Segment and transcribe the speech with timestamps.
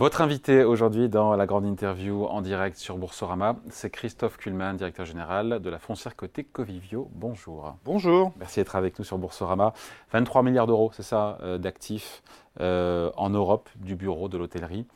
[0.00, 5.04] Votre invité aujourd'hui dans la grande interview en direct sur Boursorama, c'est Christophe Kuhlmann, directeur
[5.04, 7.10] général de la foncière côté Covivio.
[7.12, 7.74] Bonjour.
[7.84, 8.32] Bonjour.
[8.38, 9.74] Merci d'être avec nous sur Boursorama.
[10.12, 12.22] 23 milliards d'euros, c'est ça, euh, d'actifs
[12.62, 14.86] euh, en Europe du bureau de l'hôtellerie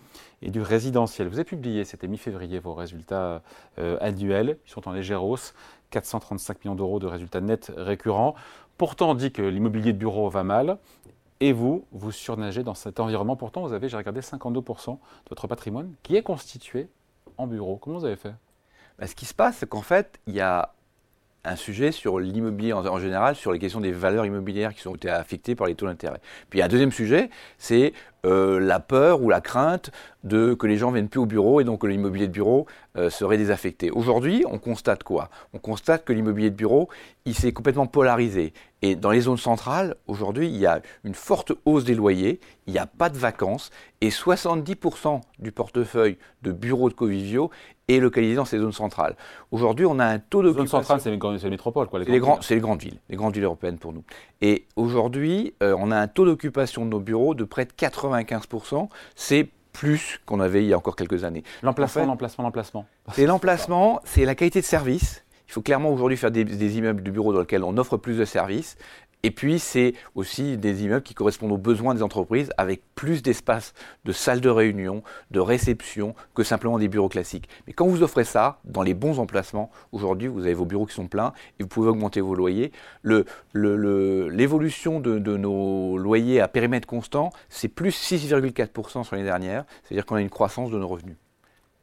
[0.40, 1.28] et du résidentiel.
[1.28, 3.42] Vous avez publié, c'était mi-février, vos résultats
[3.78, 4.56] euh, annuels.
[4.66, 5.52] Ils sont en légère hausse.
[5.90, 8.34] 435 millions d'euros de résultats nets récurrents.
[8.78, 10.78] Pourtant, on dit que l'immobilier de bureau va mal.
[11.44, 13.36] Et vous, vous surnagez dans cet environnement.
[13.36, 14.98] Pourtant, vous avez, j'ai regardé, 52% de
[15.28, 16.88] votre patrimoine qui est constitué
[17.36, 17.76] en bureau.
[17.76, 18.32] Comment vous avez fait?
[18.98, 20.72] Bah, Ce qui se passe, c'est qu'en fait, il y a
[21.44, 25.10] un sujet sur l'immobilier en, général, sur les questions des valeurs immobilières qui ont été
[25.10, 26.20] affectées par les taux d'intérêt.
[26.50, 27.92] Puis un deuxième sujet, c'est
[28.24, 29.90] euh, la peur ou la crainte
[30.22, 32.66] de que les gens viennent plus au bureau et donc que l'immobilier de bureau
[32.96, 33.90] euh, serait désaffecté.
[33.90, 35.28] Aujourd'hui, on constate quoi?
[35.52, 36.88] On constate que l'immobilier de bureau,
[37.26, 38.54] il s'est complètement polarisé.
[38.80, 42.72] Et dans les zones centrales, aujourd'hui, il y a une forte hausse des loyers, il
[42.72, 47.50] n'y a pas de vacances, et 70% du portefeuille de bureaux de Covivio
[47.88, 49.16] est localisé dans ces zones centrales.
[49.50, 50.78] Aujourd'hui, on a un taux d'occupation...
[50.78, 51.00] Zones centrales,
[51.38, 52.00] c'est les, métropoles, quoi.
[52.02, 54.04] C'est les, grandes villes, les grandes villes européennes pour nous.
[54.40, 58.88] Et aujourd'hui, euh, on a un taux d'occupation de nos bureaux de près de 95%.
[59.14, 61.42] C'est plus qu'on avait il y a encore quelques années.
[61.62, 62.86] L'emplacement, l'emplacement, l'emplacement.
[63.12, 65.24] C'est l'emplacement, c'est la qualité de service.
[65.46, 68.16] Il faut clairement aujourd'hui faire des, des, immeubles de bureaux dans lesquels on offre plus
[68.16, 68.78] de services.
[69.24, 73.72] Et puis, c'est aussi des immeubles qui correspondent aux besoins des entreprises avec plus d'espace
[74.04, 77.48] de salles de réunion, de réception que simplement des bureaux classiques.
[77.66, 80.94] Mais quand vous offrez ça dans les bons emplacements, aujourd'hui, vous avez vos bureaux qui
[80.94, 82.70] sont pleins et vous pouvez augmenter vos loyers.
[83.54, 89.64] L'évolution de, de, nos loyers à périmètre constant, c'est plus 6,4% sur l'année dernière.
[89.84, 91.16] C'est-à-dire qu'on a une croissance de nos revenus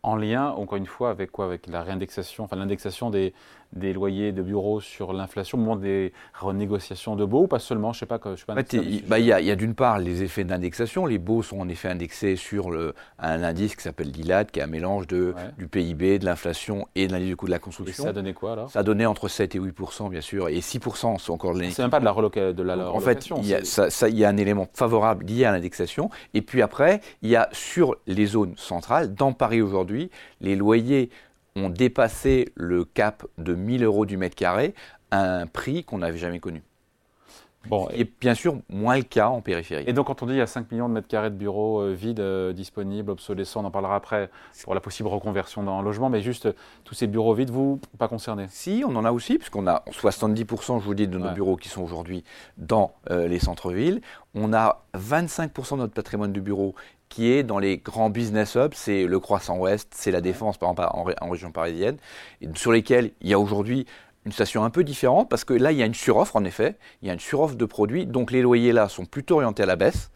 [0.03, 1.45] en lien, encore une fois, avec quoi?
[1.45, 3.33] Avec la réindexation, enfin l'indexation des,
[3.73, 7.99] des loyers de bureaux sur l'inflation au moment des renégociations de baux, pas seulement, je
[7.99, 8.55] sais pas, je sais pas.
[9.07, 11.05] Bah, il y a, d'une part les effets d'indexation.
[11.05, 14.63] Les baux sont en effet indexés sur le, un indice qui s'appelle l'ILAD, qui est
[14.63, 18.03] un mélange de, du PIB, de l'inflation et de l'indice du coût de la construction.
[18.03, 18.69] Et ça donné quoi alors?
[18.69, 19.75] Ça donné entre 7 et 8
[20.09, 20.79] bien sûr, et 6
[21.19, 22.53] c'est encore de C'est même pas de la, relocation.
[22.53, 25.45] de la, En fait, il y, a, ça, il y a un élément favorable lié
[25.45, 26.09] à l'indexation.
[26.33, 30.09] Et puis après, il y a sur les zones centrales, dans Paris aujourd'hui,
[30.39, 31.09] les loyers
[31.55, 34.73] ont dépassé le cap de 1000 euros du mètre carré,
[35.11, 36.63] un prix qu'on n'avait jamais connu.
[37.67, 39.83] Bon, et bien sûr moins le cas en périphérie.
[39.85, 41.81] Et donc quand on dit qu'il y a 5 millions de mètres carrés de bureaux
[41.81, 44.31] euh, vides, euh, disponibles, obsolescents, on en parlera après
[44.63, 46.49] pour la possible reconversion dans un logement, mais juste
[46.83, 48.47] tous ces bureaux vides, vous, pas concernés?
[48.49, 51.69] Si, on en a aussi, puisqu'on a 70%, je vous dis, de nos bureaux qui
[51.69, 52.23] sont aujourd'hui
[52.57, 54.01] dans euh, les centres-villes.
[54.33, 56.73] On a 25% de notre patrimoine de bureaux
[57.11, 60.71] qui est dans les grands business hubs, c'est le Croissant Ouest, c'est la Défense par
[60.71, 61.97] exemple en, région parisienne,
[62.39, 63.85] et sur lesquels il y a aujourd'hui
[64.25, 66.77] une station un peu différente parce que là il y a une suroffre en effet,
[67.01, 69.65] il y a une suroffre de produits, donc les loyers là sont plutôt orientés à
[69.65, 70.09] la baisse.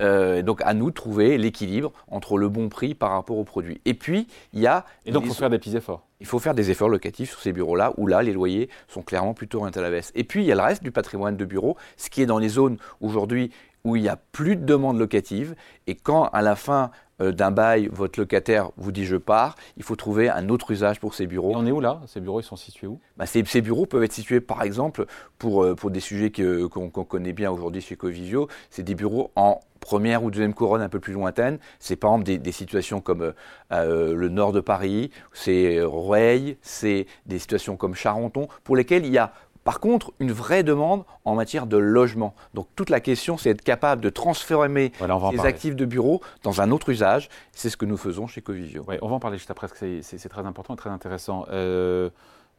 [0.00, 3.80] Euh, donc à nous de trouver l'équilibre entre le bon prix par rapport aux produits.
[3.84, 6.08] Et puis il y a et donc il faut faire des petits efforts.
[6.18, 9.32] Il faut faire des efforts locatifs sur ces bureaux-là où là les loyers sont clairement
[9.32, 10.10] plutôt orientés à la baisse.
[10.16, 12.38] Et puis il y a le reste du patrimoine de bureaux, ce qui est dans
[12.38, 13.52] les zones aujourd'hui
[13.84, 15.54] où il n'y a plus de demande locative
[15.86, 16.90] et quand à la fin
[17.22, 20.98] euh, d'un bail, votre locataire vous dit je pars, il faut trouver un autre usage
[20.98, 21.52] pour ces bureaux.
[21.52, 22.00] Et on est où là?
[22.06, 23.00] Ces bureaux, ils sont situés où?
[23.16, 25.06] Bah, ces, bureaux peuvent être situés par exemple
[25.38, 29.60] pour, euh, pour des sujets qu'on connaît bien aujourd'hui chez Covivio, c'est des bureaux en
[29.80, 31.58] première ou deuxième couronne un peu plus lointaine.
[31.78, 33.32] C'est par exemple des, situations comme
[33.72, 39.12] euh, le nord de Paris, c'est Rueil, c'est des situations comme Charenton, pour lesquelles il
[39.12, 39.32] y a
[39.64, 42.34] par contre, une vraie demande en matière de logement.
[42.54, 44.92] Donc toute la question, c'est être capable de transformer
[45.32, 47.28] les actifs de bureau dans un autre usage.
[47.52, 48.84] C'est ce que nous faisons chez Covivio.
[49.00, 51.46] on va en parler juste après, parce que c'est très important et très intéressant.
[51.50, 52.10] Euh,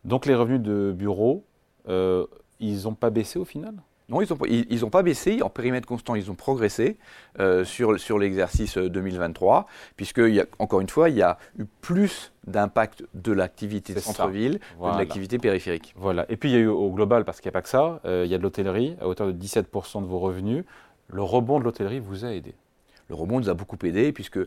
[0.06, 1.46] donc les revenus de bureau,
[1.90, 2.25] euh,
[2.59, 3.75] ils n'ont pas baissé au final?
[4.09, 5.41] Non, ils n'ont pas baissé.
[5.41, 6.97] En périmètre constant, ils ont progressé
[7.40, 10.22] euh, sur, sur l'exercice 2023, puisque,
[10.59, 15.38] encore une fois, il y a eu plus d'impact de l'activité centre-ville que de l'activité
[15.38, 15.94] périphérique.
[15.97, 16.25] Voilà.
[16.30, 18.02] Et puis, il y a eu au global, parce qu'il n'y a pas que ça,
[18.06, 20.66] euh, il y a de l'hôtellerie à hauteur de 17% de vos revenus.
[21.07, 22.56] Le rebond de l'hôtellerie vous a aidé?
[23.10, 24.39] Le rebond nous a beaucoup aidé, puisque,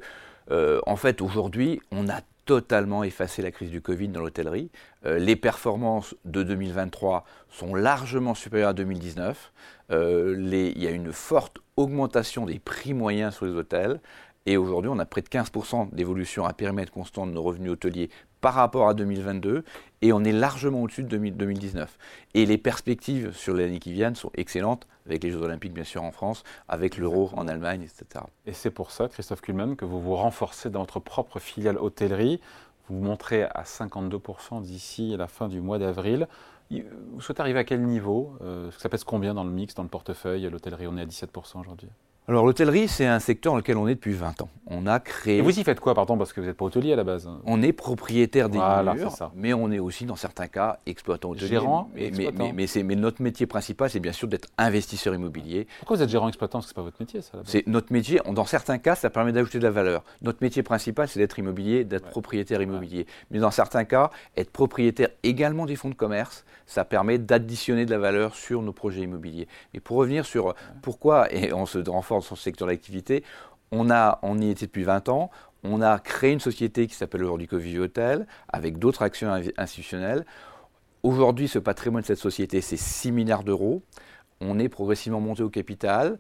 [0.51, 4.71] euh, en fait, aujourd'hui, on a totalement effacé la crise du Covid dans l'hôtellerie.
[5.05, 9.53] Euh, les performances de 2023 sont largement supérieures à 2019.
[9.91, 14.01] Euh, il y a une forte augmentation des prix moyens sur les hôtels.
[14.47, 18.11] Et aujourd'hui, on a près de 15% d'évolution à périmètre constant de nos revenus hôteliers
[18.41, 19.65] par rapport à 2022
[20.03, 21.99] et on est largement au-dessus de 2019.
[22.35, 26.03] Et les perspectives sur l'année qui vient sont excellentes, avec les Jeux Olympiques bien sûr
[26.03, 28.25] en France, avec l'euro en Allemagne, etc.
[28.47, 32.41] Et c'est pour ça, Christophe Kuhlmann, que vous vous renforcez dans votre propre filiale hôtellerie.
[32.89, 36.29] Vous montrez à 52% d'ici la fin du mois d'avril.
[36.71, 39.89] Vous souhaitez arriver à quel niveau euh, Ça pèse combien dans le mix, dans le
[39.89, 41.89] portefeuille L'hôtellerie, on est à 17% aujourd'hui
[42.29, 44.49] alors l'hôtellerie, c'est un secteur dans lequel on est depuis 20 ans.
[44.69, 45.39] On a créé.
[45.39, 47.31] Et vous y faites quoi, pardon, parce que vous n'êtes pas hôtelier à la base
[47.45, 49.31] On est propriétaire des Voilà, murs, c'est ça.
[49.37, 51.47] mais on est aussi dans certains cas exploitant hôtelier.
[51.47, 52.53] Gérant mais, mais, exploitant.
[52.53, 55.69] mais, mais mais notre métier principal, c'est bien sûr d'être investisseur immobilier.
[55.79, 56.59] Pourquoi vous êtes gérant exploitant?
[56.59, 57.39] Parce que c'est pas votre métier, ça.
[57.45, 58.21] C'est notre métier.
[58.33, 60.03] Dans certains cas, ça permet d'ajouter de la valeur.
[60.23, 62.11] Notre métier principal, c'est d'être immobilier, d'être Ouais.
[62.11, 63.07] propriétaire immobilier.
[63.31, 67.93] Mais dans certains cas, être propriétaire également des fonds de commerce, ça permet d'additionner de
[67.93, 69.47] la valeur sur nos projets immobiliers.
[69.75, 73.23] Et pour revenir sur pourquoi, et on se renforce dans ce secteur d'activité,
[73.73, 73.89] on,
[74.41, 75.31] y était depuis 20 ans.
[75.65, 80.25] On a créé une société qui s'appelle aujourd'hui Covivio Hotel, avec d'autres actions institutionnelles.
[81.03, 83.83] Aujourd'hui, ce patrimoine de cette société, c'est 6 milliards d'euros.
[84.41, 86.19] On est progressivement monté au capital.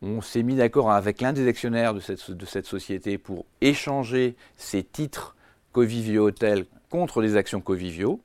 [0.00, 5.34] On s'est mis d'accord avec l'un des actionnaires de cette, société pour échanger ces titres
[5.72, 8.20] Covivio Hotel contre les actions Covivio.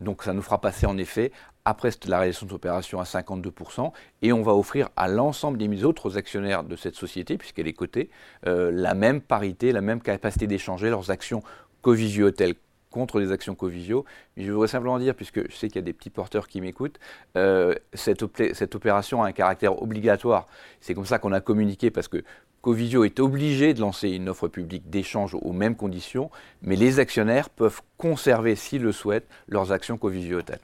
[0.00, 1.32] Donc ça nous fera passer en effet,
[1.64, 3.92] après la réalisation de cette opération, à 52%.
[4.22, 8.10] Et on va offrir à l'ensemble des autres actionnaires de cette société, puisqu'elle est cotée,
[8.46, 11.42] euh, la même parité, la même capacité d'échanger leurs actions
[11.82, 12.54] Covivio Hotel
[12.90, 14.04] contre les actions Covivio.
[14.36, 16.60] Mais je voudrais simplement dire, puisque je sais qu'il y a des petits porteurs qui
[16.60, 16.98] m'écoutent,
[17.36, 20.46] euh, cette opération a un caractère obligatoire.
[20.80, 22.22] C'est comme ça qu'on a communiqué, parce que
[22.66, 26.32] Covivio est obligé de lancer une offre publique d'échange aux mêmes conditions,
[26.62, 30.58] mais les actionnaires peuvent conserver, s'ils le souhaitent, leurs actions Covivio Hotel.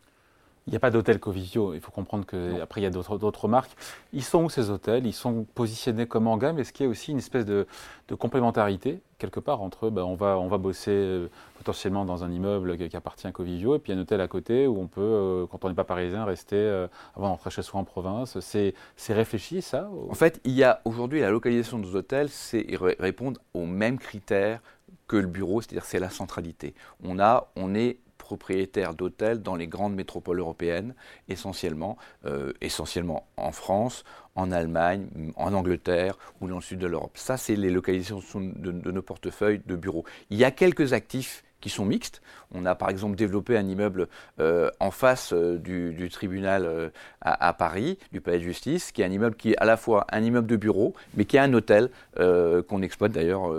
[0.68, 1.74] Il n'y a pas d'hôtel Covivio.
[1.74, 3.72] Il faut comprendre qu'après, il y a d'autres marques.
[4.12, 5.06] Ils sont où ces hôtels?
[5.06, 7.66] Ils sont positionnés comment en gamme Est-ce qu'il y a aussi une espèce de,
[8.06, 11.28] de complémentarité, quelque part, entre ben, on, va, on va bosser euh,
[11.58, 14.68] potentiellement dans un immeuble qui, qui appartient à Covivio, et puis un hôtel à côté
[14.68, 16.86] où on peut, euh, quand on n'est pas parisien, rester euh,
[17.16, 18.38] avant d'entrer chez soi en province.
[18.40, 18.74] C'est
[19.08, 22.96] réfléchi, ça En fait, il y a aujourd'hui la localisation de nos hôtels, c'est ré-
[23.00, 24.60] répondre aux mêmes critères
[25.08, 26.74] que le bureau, c'est-à-dire c'est la centralité.
[27.04, 30.94] On a, on est propriétaire d'hôtels dans les grandes métropoles européennes,
[31.28, 34.04] essentiellement, euh, essentiellement en France,
[34.36, 37.16] en Allemagne, en Angleterre ou dans le sud de l'Europe.
[37.16, 40.04] Ça, c'est les localisations de, nos portefeuilles de bureaux.
[40.30, 42.22] Il y a quelques actifs qui sont mixtes.
[42.52, 44.08] On a par exemple développé un immeuble
[44.38, 49.04] euh, en face euh, du, tribunal à, à Paris, du palais de justice, qui est
[49.04, 51.52] un immeuble qui est à la fois un immeuble de bureau, mais qui est un
[51.54, 53.52] hôtel qu'on exploite d'ailleurs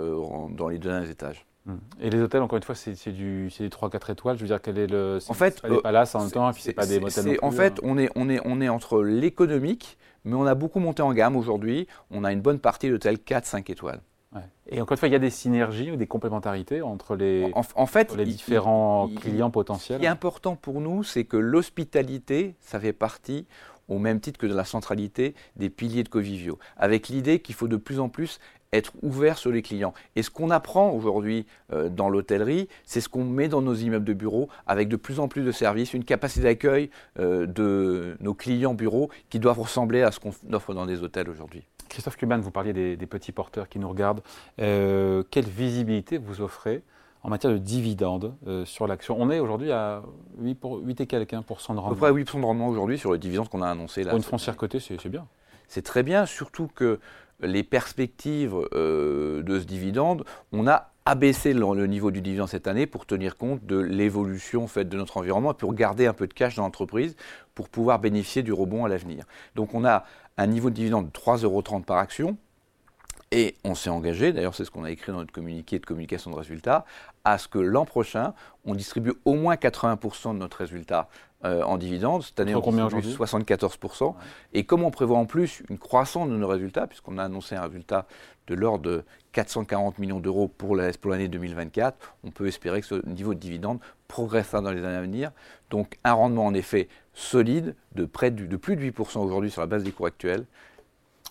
[0.50, 1.44] dans les deux derniers étages.
[2.00, 4.36] Et les hôtels, encore une fois, c'est du, du 3-4 étoiles.
[4.36, 5.18] Je veux dire, quel est le.
[5.28, 7.38] En fait, pas des euh, palaces en même temps, et puis c'est pas des motels.
[7.42, 7.82] En fait, hein.
[7.84, 11.36] on est, on, est, on est entre l'économique, mais on a beaucoup monté en gamme
[11.36, 11.86] aujourd'hui.
[12.10, 14.02] On a une bonne partie d'hôtels 4-5 étoiles.
[14.34, 14.42] Ouais.
[14.68, 17.62] Et encore une fois, il y a des synergies ou des complémentarités entre les, En,
[17.76, 20.00] en fait, entre les différents il- clients Ce potentiels.
[20.00, 23.46] qui est important pour nous, c'est que l'hospitalité, ça fait partie,
[23.88, 27.68] au même titre que de la centralité, des piliers de Covivio, avec l'idée qu'il faut
[27.68, 28.40] de plus en plus
[28.76, 29.94] être ouvert sur les clients.
[30.16, 34.04] Et ce qu'on apprend aujourd'hui euh, dans l'hôtellerie, c'est ce qu'on met dans nos immeubles
[34.04, 38.34] de bureaux, avec de plus en plus de services, une capacité d'accueil euh, de nos
[38.34, 41.64] clients bureaux qui doivent ressembler à ce qu'on offre dans des hôtels aujourd'hui.
[41.88, 44.22] Christophe Kuban, vous parliez des, des petits porteurs qui nous regardent.
[44.60, 46.82] Euh, quelle visibilité vous offrez
[47.22, 49.16] en matière de dividendes euh, sur l'action?
[49.20, 50.02] On est aujourd'hui à
[50.40, 52.00] 8, pour, 8 et quelques hein, pour cent de À peu rendement.
[52.12, 54.10] près 8% de rendement aujourd'hui sur le dividende qu'on a annoncé là.
[54.10, 54.58] Pour une foncière année.
[54.58, 55.26] cotée, c'est bien.
[55.68, 56.98] C'est très bien, surtout que
[57.40, 62.86] les perspectives euh, de ce dividende, on a abaissé le, niveau du dividende cette année
[62.86, 66.26] pour tenir compte de l'évolution en fait, de notre environnement et pour garder un peu
[66.26, 67.14] de cash dans l'entreprise
[67.54, 69.24] pour pouvoir bénéficier du rebond à l'avenir.
[69.54, 70.04] Donc on a
[70.38, 72.36] un niveau de dividende de 3,30 euros par action.
[73.30, 76.30] Et on s'est engagé, d'ailleurs c'est ce qu'on a écrit dans notre communiqué de communication
[76.30, 76.84] de résultats,
[77.24, 78.32] à ce que l'an prochain,
[78.64, 81.08] on distribue au moins 80% de notre résultat
[81.44, 82.22] euh, en dividendes.
[82.22, 84.14] Cette année, on aujourd'hui 74%.
[84.52, 87.62] Et comme on prévoit en plus une croissance de nos résultats, puisqu'on a annoncé un
[87.62, 88.06] résultat
[88.46, 92.86] de l'ordre de 440 millions d'euros pour la- pour l'année 2024, on peut espérer que
[92.86, 95.30] ce niveau de dividende progressera dans les années à venir.
[95.70, 99.60] Donc un rendement en effet solide de, près de, de plus de 8% aujourd'hui sur
[99.60, 100.44] la base des cours actuels.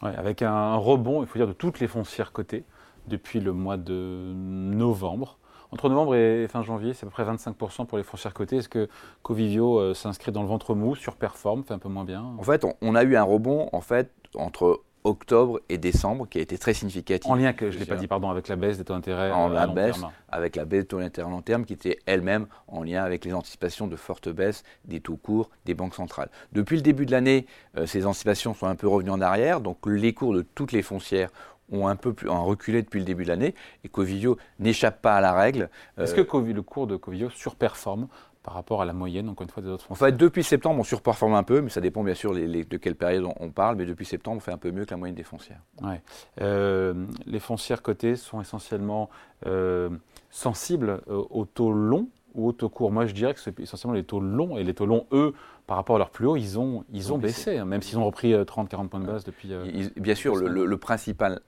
[0.01, 2.63] Ouais, avec un rebond, il faut dire, de toutes les foncières cotées
[3.07, 5.37] depuis le mois de novembre.
[5.73, 8.57] Entre novembre et fin janvier, c'est à peu près 25% pour les foncières cotées.
[8.57, 8.87] Est-ce que
[9.23, 12.63] Covivio euh, s'inscrit dans le ventre mou, surperforme, fait un peu moins bien En fait,
[12.63, 16.57] on, on a eu un rebond en fait entre octobre et décembre qui a été
[16.57, 17.29] très significatif.
[17.29, 19.31] En lien, que, je ne l'ai pas dit, pardon, avec la baisse des taux d'intérêt
[19.31, 19.99] En euh, la à long baisse.
[19.99, 20.11] terme.
[20.29, 23.25] avec la baisse de taux d'intérêt à long terme qui était elle-même en lien avec
[23.25, 26.29] les anticipations de forte baisse des taux courts des banques centrales.
[26.51, 29.79] Depuis le début de l'année, euh, ces anticipations sont un peu revenues en arrière, donc
[29.85, 31.31] les cours de toutes les foncières
[31.73, 35.15] ont un peu plus, ont reculé depuis le début de l'année et Covivio n'échappe pas
[35.15, 35.69] à la règle.
[35.97, 38.07] Est-ce Euh, que le cours de Covivio surperforme
[38.43, 40.77] par rapport à la moyenne, encore une fois, des autres en foncières fait, depuis septembre,
[40.79, 43.33] on surperforme un peu, mais ça dépend bien sûr les- les- de quelle période on,
[43.39, 45.61] on parle, mais depuis septembre, on fait un peu mieux que la moyenne des foncières.
[45.81, 46.01] Ouais.
[46.41, 49.09] Euh, les foncières cotées sont essentiellement
[49.45, 49.89] euh,
[50.29, 52.91] sensibles euh, au taux long ou aux taux courts?
[52.91, 54.57] Moi, je dirais que c'est essentiellement les taux longs.
[54.57, 55.33] Et les taux longs, eux,
[55.67, 58.05] par rapport à leur plus haut, ils ont, ils ont baissé, hein, même s'ils ont
[58.05, 59.53] repris 30-40 points de base depuis.
[59.95, 61.39] bien sûr, le, principal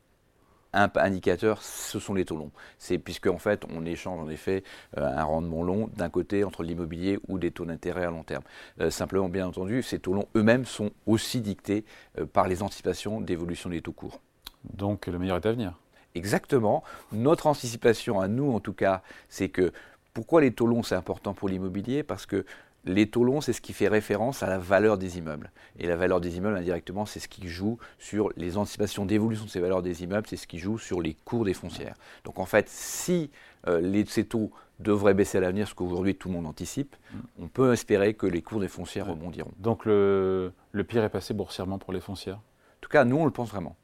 [0.75, 2.51] un indicateur, ce sont les taux longs.
[2.77, 4.63] C'est puisque en fait, on échange en effet
[4.97, 8.43] euh, un rendement long d'un côté entre l'immobilier ou des taux d'intérêt à long terme.
[8.81, 11.85] Euh, simplement, bien entendu, ces taux longs eux-mêmes sont aussi dictés
[12.19, 14.19] euh, par les anticipations d'évolution des taux courts.
[14.73, 15.73] Donc le meilleur est à venir.
[16.15, 16.83] Exactement.
[17.11, 19.71] Notre anticipation à nous, en tout cas, c'est que
[20.13, 22.01] pourquoi les taux longs c'est important pour l'immobilier?
[22.01, 22.45] Parce que
[22.85, 25.51] les taux longs, c'est ce qui fait référence à la valeur des immeubles.
[25.79, 29.49] Et la valeur des immeubles, indirectement, c'est ce qui joue sur les anticipations d'évolution de
[29.49, 31.95] ces valeurs des immeubles, c'est ce qui joue sur les cours des foncières.
[32.23, 33.31] Donc en fait, si
[33.67, 37.17] euh, ces taux devraient baisser à l'avenir, ce qu'aujourd'hui tout le monde anticipe, mm.
[37.43, 39.51] on peut espérer que les cours des foncières rebondiront.
[39.57, 42.37] Donc le, le pire est passé boursièrement pour les foncières?
[42.37, 43.75] En tout cas, nous, on le pense vraiment.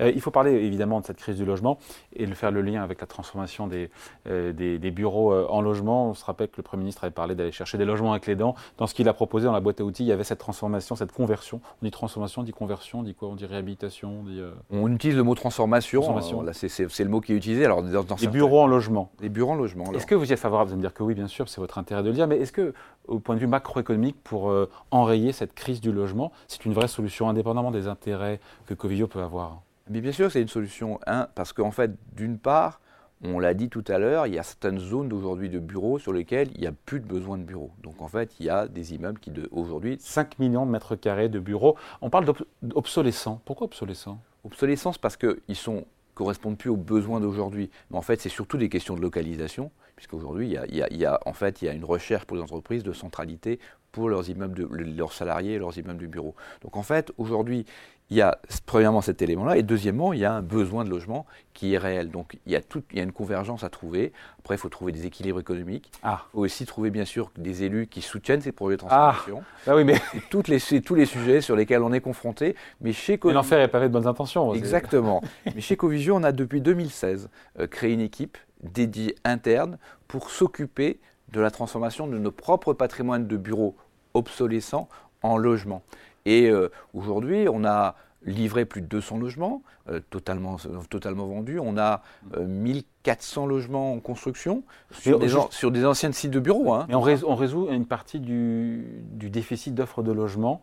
[0.00, 1.78] Euh, il faut parler évidemment de cette crise du logement
[2.14, 3.90] et de faire le lien avec la transformation des,
[4.28, 6.10] euh, des, bureaux euh, en logement.
[6.10, 8.36] On se rappelle que le Premier ministre avait parlé d'aller chercher des logements avec les
[8.36, 8.54] dents.
[8.78, 10.96] Dans ce qu'il a proposé dans la boîte à outils, il y avait cette transformation,
[10.96, 11.60] cette conversion.
[11.82, 13.28] On dit transformation, on dit conversion, on dit quoi?
[13.28, 14.24] On dit réhabilitation
[14.70, 16.42] on, utilise le mot transformation.
[16.42, 17.64] là, c'est, le mot qui est utilisé.
[17.64, 19.10] Alors, dans, des bureaux en logement.
[19.20, 19.92] Des bureaux en logement.
[19.92, 20.68] Est-ce que vous y êtes favorable?
[20.68, 22.26] Vous allez me dire que oui, bien sûr, c'est votre intérêt de le dire.
[22.26, 22.74] Mais est-ce que,
[23.08, 24.52] au point de vue macroéconomique, pour
[24.90, 29.22] enrayer cette crise du logement, c'est une vraie solution, indépendamment des intérêts que Covivio peut
[29.22, 29.55] avoir?
[29.88, 31.00] Bien sûr, c'est une solution.
[31.06, 32.80] Un, parce qu'en fait, d'une part,
[33.22, 36.12] on l'a dit tout à l'heure, il y a certaines zones d'aujourd'hui de bureaux sur
[36.12, 37.70] lesquelles il n'y a plus de besoin de bureaux.
[37.82, 39.96] Donc en fait, il y a des immeubles qui aujourd'hui...
[40.00, 41.76] 5 millions de mètres carrés de bureaux.
[42.02, 42.26] On parle
[42.62, 43.40] d'obsolescents.
[43.44, 44.20] Pourquoi obsolescents?
[44.44, 47.70] Obsolescence parce qu'ils sont correspondent plus aux besoins d'aujourd'hui.
[47.90, 51.62] Mais en fait, c'est surtout des questions de localisation, puisqu'aujourd'hui, il, y a, en fait,
[51.62, 53.60] il y a une recherche pour les entreprises de centralité
[53.92, 54.66] pour leurs immeubles, de,
[54.96, 56.34] leurs salariés et leurs immeubles de bureau.
[56.62, 57.64] Donc en fait, aujourd'hui,
[58.10, 61.26] il y a premièrement cet élément-là, et deuxièmement, il y a un besoin de logement
[61.54, 62.10] qui est réel.
[62.10, 64.12] Donc il y a, tout, il y a une convergence à trouver.
[64.38, 65.90] Après, il faut trouver des équilibres économiques.
[66.04, 66.22] Ah.
[66.28, 69.42] Il faut aussi trouver, bien sûr, des élus qui soutiennent ces projets de transformation.
[69.42, 70.00] Ah, ah oui, mais...
[70.30, 72.54] Toutes les, tous les sujets sur lesquels on est confronté.
[72.80, 73.40] Mais chez Covigio...
[73.40, 74.54] l'enfer est pavé de bonnes intentions.
[74.54, 75.20] Exactement.
[75.54, 81.00] mais chez Covigio, on a depuis 2016 euh, créé une équipe dédiée interne pour s'occuper
[81.32, 83.76] de la transformation de nos propres patrimoines de bureaux
[84.14, 84.88] obsolescents
[85.22, 85.82] en logement.
[86.26, 90.56] Et euh, aujourd'hui, on a livré plus de 200 logements, euh, totalement,
[90.90, 91.60] totalement vendus.
[91.60, 92.02] On a
[92.36, 96.74] 1400 euh, logements en construction sur, des, sur des anciens sites de bureaux.
[96.74, 96.86] Hein.
[96.90, 100.60] Et on, résout, une partie du, du déficit d'offres de logements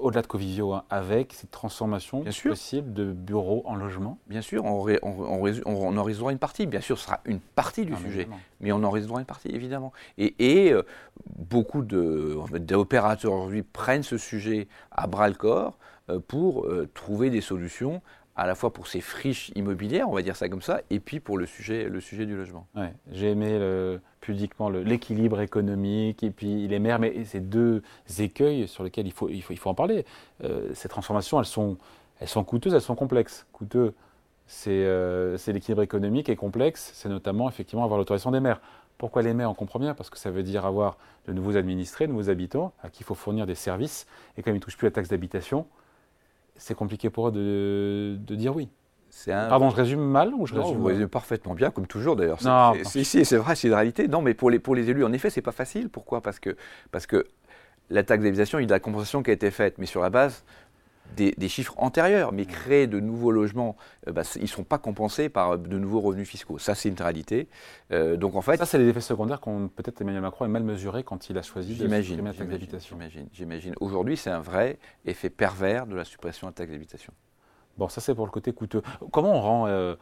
[0.00, 4.84] au-delà de Covivio, hein, avec cette transformation possible de bureaux en logement Bien sûr, on,
[4.84, 6.66] en résoudra une partie.
[6.66, 8.28] Bien sûr, ce sera une partie du ah, sujet,
[8.60, 9.92] mais on en résoudra une partie, évidemment.
[10.18, 10.82] Et, euh,
[11.36, 15.78] beaucoup d'opérateurs aujourd'hui prennent ce sujet à bras-le-corps
[16.10, 18.02] euh, pour euh, trouver des solutions
[18.36, 21.20] à la fois pour ces friches immobilières, on va dire ça comme ça, et puis
[21.20, 22.66] pour le sujet, le sujet du logement.
[22.74, 23.58] Ouais, J'ai aimé
[24.24, 27.82] pudiquement l'équilibre économique et puis les maires, mais ces deux
[28.18, 30.06] écueils sur lesquels il faut, il faut, il faut en parler.
[30.42, 31.76] Euh, ces transformations, elles sont,
[32.20, 33.46] elles sont coûteuses, elles sont complexes.
[33.52, 33.94] Coûteux,
[34.66, 38.60] euh, c'est l'équilibre économique et complexe, c'est notamment effectivement avoir l'autorisation des maires.
[38.96, 42.12] Pourquoi les maires On comprend parce que ça veut dire avoir de nouveaux administrés, de
[42.12, 44.06] nouveaux habitants à qui il faut fournir des services,
[44.38, 45.66] et comme ils ne touchent plus la taxe d'habitation,
[46.56, 48.68] c'est compliqué pour eux de, dire oui.
[49.28, 49.48] Un...
[49.48, 52.40] Pardon, je résume mal ou je résume vous résumez parfaitement bien, comme toujours d'ailleurs.
[52.84, 54.08] Si, si, c'est vrai, c'est une réalité.
[54.08, 55.88] Non, mais pour les, pour les élus, en effet, c'est pas facile.
[55.88, 56.20] Pourquoi?
[56.20, 56.56] Parce que,
[56.90, 57.24] parce que
[57.90, 60.00] la taxe d'habitation, il y a de la compensation qui a été faite, mais sur
[60.00, 60.44] la base
[61.16, 63.76] des, chiffres antérieurs, mais créer de nouveaux logements,
[64.08, 66.58] euh, bah, ils ne sont pas compensés par euh, de nouveaux revenus fiscaux.
[66.58, 67.48] Ça, c'est une réalité.
[67.92, 70.64] Euh, donc en fait, ça, c'est les effets secondaires qu'on peut-être Emmanuel Macron a mal
[70.64, 72.96] mesurés quand il a choisi de supprimer la taxe d'habitation.
[72.96, 73.28] J'imagine.
[73.32, 73.74] J'imagine.
[73.80, 77.12] Aujourd'hui, c'est un vrai effet pervers de la suppression de la taxe d'habitation.
[77.78, 78.82] Bon, ça, c'est pour le côté coûteux.
[79.10, 79.96] Comment on rend,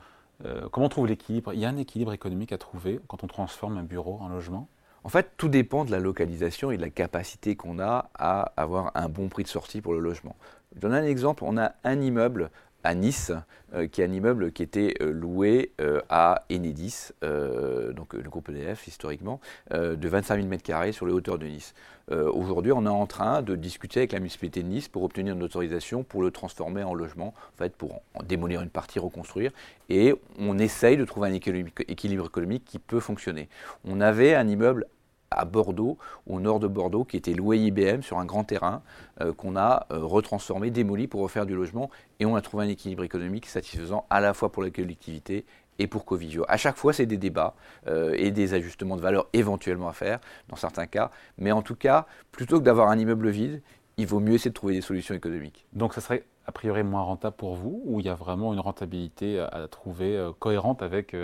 [0.70, 1.54] comment on trouve l'équilibre?
[1.54, 4.68] Il y a un équilibre économique à trouver quand on transforme un bureau en logement?
[5.04, 8.92] En fait, tout dépend de la localisation et de la capacité qu'on a à avoir
[8.94, 10.36] un bon prix de sortie pour le logement.
[10.74, 12.50] Je donne un exemple, on a un immeuble
[12.84, 13.32] à Nice,
[13.74, 18.48] euh, qui est un immeuble qui était euh, loué euh, à Enedis, donc le groupe
[18.48, 21.74] EDF historiquement, de 25 000 m2 sur les hauteurs de Nice.
[22.10, 25.42] Aujourd'hui, on est en train de discuter avec la municipalité de Nice pour obtenir une
[25.42, 29.52] autorisation pour le transformer en logement, en pour en démolir une partie, reconstruire,
[29.88, 33.48] et on essaye de trouver un équilibre économique qui peut fonctionner.
[33.84, 34.86] On avait un immeuble
[35.32, 38.82] à Bordeaux, au nord de Bordeaux, qui était loué IBM sur un grand terrain
[39.20, 42.68] euh, qu'on a euh, retransformé, démoli pour refaire du logement, et on a trouvé un
[42.68, 45.44] équilibre économique satisfaisant à la fois pour la collectivité
[45.78, 46.44] et pour Covigio.
[46.48, 47.54] À chaque fois, c'est des débats
[47.86, 51.76] euh, et des ajustements de valeur éventuellement à faire dans certains cas, mais en tout
[51.76, 53.62] cas, plutôt que d'avoir un immeuble vide,
[53.96, 55.66] il vaut mieux essayer de trouver des solutions économiques.
[55.72, 58.60] Donc, ça serait a priori moins rentable pour vous, ou il y a vraiment une
[58.60, 61.14] rentabilité à, trouver cohérente avec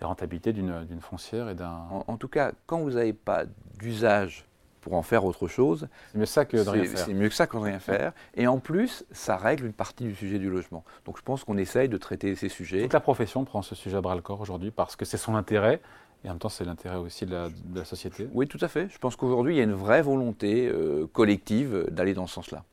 [0.00, 1.86] les rentabilités d'une foncière et d'un.
[2.06, 3.44] En, tout cas, quand vous n'avez pas
[3.78, 4.46] d'usage
[4.80, 6.98] pour en faire autre chose, c'est mieux ça que de rien faire.
[6.98, 8.12] C'est mieux que ça que de rien faire.
[8.34, 10.84] Et en plus, ça règle une partie du sujet du logement.
[11.04, 12.82] Donc je pense qu'on essaye de traiter ces sujets.
[12.82, 15.34] Toute la profession prend ce sujet à bras le corps aujourd'hui parce que c'est son
[15.34, 15.80] intérêt.
[16.24, 18.28] Et en même temps, c'est l'intérêt aussi de la, société.
[18.32, 18.88] Oui, tout à fait.
[18.90, 22.64] Je pense qu'aujourd'hui, il y a une vraie volonté euh, collective d'aller dans ce sens-là.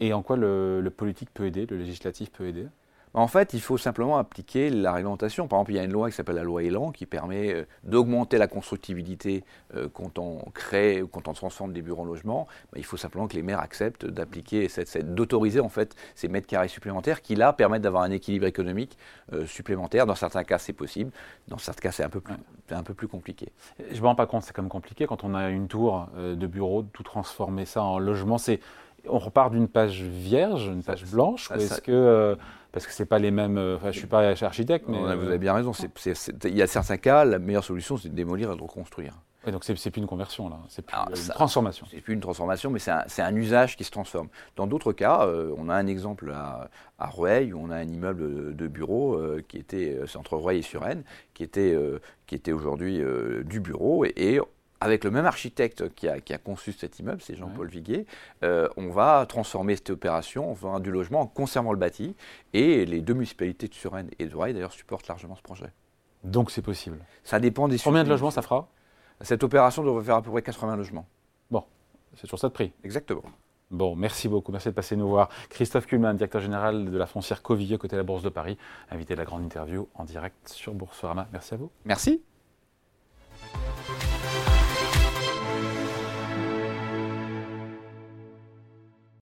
[0.00, 2.66] Et en quoi le politique peut aider, le législatif peut aider?
[3.14, 5.46] En fait, il faut simplement appliquer la réglementation.
[5.46, 7.64] Par exemple, il y a une loi qui s'appelle la loi Elan qui permet euh,
[7.84, 9.44] d'augmenter la constructibilité
[9.76, 12.48] euh, quand on crée ou quand on transforme des bureaux en logement.
[12.74, 14.68] Il faut simplement que les maires acceptent d'appliquer,
[15.04, 18.98] d'autoriser en fait ces mètres carrés supplémentaires qui là permettent d'avoir un équilibre économique
[19.32, 20.06] euh, supplémentaire.
[20.06, 21.12] Dans certains cas, c'est possible.
[21.46, 22.34] Dans certains cas, c'est un peu plus,
[22.70, 23.52] un peu plus compliqué.
[23.78, 26.08] Je ne me rends pas compte, c'est quand même compliqué quand on a une tour
[26.16, 28.38] de bureau, tout transformer ça en logement.
[28.38, 28.58] C'est
[29.06, 32.36] on repart d'une page vierge, une page blanche, ou est-ce que
[32.74, 33.56] parce que c'est pas les mêmes.
[33.56, 35.70] Euh, enfin, je suis pas architecte, mais vous avez bien raison.
[36.44, 39.14] il y a certains cas, la meilleure solution, c'est de démolir et de reconstruire.
[39.46, 41.86] Et donc c'est plus une conversion là, c'est plus une transformation.
[41.90, 44.28] C'est plus une transformation, mais c'est un, un, usage qui se transforme.
[44.56, 47.86] Dans d'autres cas, euh, on a un exemple à, à Rueil où on a un
[47.86, 51.04] immeuble de bureau euh, qui était, c'est entre Rueil et Suresnes,
[51.34, 51.78] qui était,
[52.26, 53.02] qui était aujourd'hui
[53.44, 54.40] du bureau et, et
[54.84, 58.04] avec le même architecte qui a, conçu cet immeuble, c'est Jean-Paul Viguier,
[58.42, 62.14] euh, on va transformer cette opération, on va du logement en conservant le bâti.
[62.52, 65.72] Et les deux municipalités de Suresnes et de Roye, d'ailleurs, supportent largement ce projet.
[66.22, 68.68] Donc c'est possible Ça dépend des Combien de logements ça fera?
[69.22, 71.06] Cette opération devrait faire à peu près 80 logements.
[71.50, 71.64] Bon,
[72.16, 72.72] c'est sur ça de prix.
[72.84, 73.22] Exactement.
[73.70, 74.52] Bon, merci beaucoup.
[74.52, 75.30] Merci de passer nous voir.
[75.48, 78.58] Christophe Kuhlmann, directeur général de la foncière Covilleux, côté de la Bourse de Paris,
[78.90, 81.26] invité à la grande interview en direct sur Boursorama.
[81.32, 81.70] Merci à vous.
[81.86, 82.22] Merci.